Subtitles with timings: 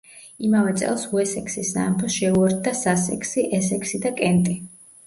[0.45, 4.61] იმავე წელს უესექსის სამეფოს შეუერთდა სასექსი, ესექსი და კენტი.